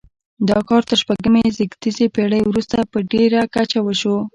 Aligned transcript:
دا 0.49 0.57
کار 0.69 0.81
تر 0.89 0.97
شپږمې 1.01 1.43
زېږدیزې 1.57 2.05
پیړۍ 2.15 2.41
وروسته 2.45 2.77
په 2.91 2.97
ډیره 3.11 3.41
کچه 3.55 3.79
وشو. 3.83 4.17